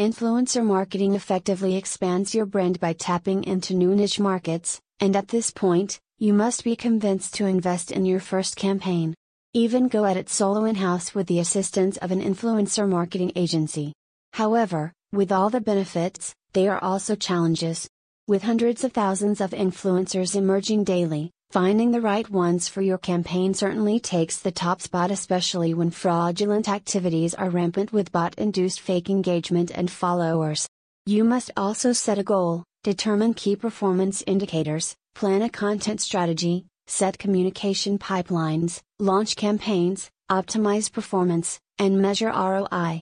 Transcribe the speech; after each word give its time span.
Influencer 0.00 0.64
marketing 0.64 1.14
effectively 1.14 1.76
expands 1.76 2.34
your 2.34 2.46
brand 2.46 2.80
by 2.80 2.94
tapping 2.94 3.44
into 3.44 3.74
new 3.74 3.94
niche 3.94 4.18
markets, 4.18 4.80
and 4.98 5.14
at 5.14 5.28
this 5.28 5.50
point, 5.50 6.00
you 6.16 6.32
must 6.32 6.64
be 6.64 6.74
convinced 6.74 7.34
to 7.34 7.44
invest 7.44 7.92
in 7.92 8.06
your 8.06 8.18
first 8.18 8.56
campaign. 8.56 9.14
Even 9.52 9.88
go 9.88 10.06
at 10.06 10.16
it 10.16 10.30
solo 10.30 10.64
in 10.64 10.74
house 10.74 11.14
with 11.14 11.26
the 11.26 11.38
assistance 11.38 11.98
of 11.98 12.12
an 12.12 12.22
influencer 12.22 12.88
marketing 12.88 13.30
agency. 13.36 13.92
However, 14.32 14.94
with 15.12 15.30
all 15.32 15.50
the 15.50 15.60
benefits, 15.60 16.34
they 16.54 16.66
are 16.66 16.82
also 16.82 17.14
challenges. 17.14 17.86
With 18.26 18.42
hundreds 18.42 18.84
of 18.84 18.92
thousands 18.92 19.42
of 19.42 19.50
influencers 19.50 20.34
emerging 20.34 20.84
daily, 20.84 21.30
finding 21.50 21.90
the 21.90 22.00
right 22.00 22.28
ones 22.30 22.68
for 22.68 22.80
your 22.80 22.98
campaign 22.98 23.54
certainly 23.54 23.98
takes 23.98 24.38
the 24.38 24.52
top 24.52 24.80
spot, 24.80 25.10
especially 25.10 25.74
when 25.74 25.90
fraudulent 25.90 26.68
activities 26.68 27.34
are 27.34 27.50
rampant 27.50 27.92
with 27.92 28.12
bot 28.12 28.34
induced 28.38 28.80
fake 28.80 29.10
engagement 29.10 29.70
and 29.74 29.90
followers. 29.90 30.68
You 31.06 31.24
must 31.24 31.50
also 31.56 31.92
set 31.92 32.18
a 32.18 32.22
goal, 32.22 32.64
determine 32.84 33.34
key 33.34 33.56
performance 33.56 34.22
indicators, 34.26 34.94
plan 35.14 35.42
a 35.42 35.48
content 35.48 36.00
strategy, 36.00 36.66
set 36.86 37.18
communication 37.18 37.98
pipelines, 37.98 38.80
launch 38.98 39.36
campaigns, 39.36 40.10
optimize 40.30 40.92
performance, 40.92 41.58
and 41.78 42.00
measure 42.00 42.30
ROI. 42.30 42.98